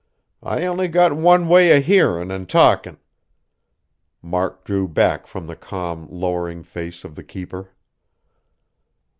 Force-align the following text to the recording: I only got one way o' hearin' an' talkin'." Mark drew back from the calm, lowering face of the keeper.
I 0.41 0.65
only 0.65 0.87
got 0.87 1.15
one 1.15 1.47
way 1.47 1.71
o' 1.77 1.79
hearin' 1.79 2.31
an' 2.31 2.47
talkin'." 2.47 2.97
Mark 4.23 4.63
drew 4.63 4.87
back 4.87 5.27
from 5.27 5.45
the 5.45 5.55
calm, 5.55 6.07
lowering 6.09 6.63
face 6.63 7.03
of 7.03 7.13
the 7.13 7.23
keeper. 7.23 7.69